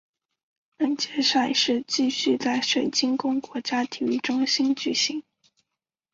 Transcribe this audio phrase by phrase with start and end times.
[0.77, 5.21] 本届赛事继续在水晶宫国家体育中心举行。